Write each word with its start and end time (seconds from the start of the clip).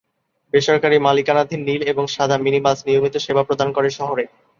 বেসরকারি 0.53 0.97
মালিকানাধীন 0.99 1.61
নীল 1.67 1.81
এবং 1.91 2.03
সাদা 2.07 2.37
মিনি 2.37 2.59
বাস 2.65 2.79
নিয়মিত 2.87 3.15
সেবা 3.17 3.43
প্রদান 3.47 3.69
করে 3.71 3.89
শহরে। 3.97 4.23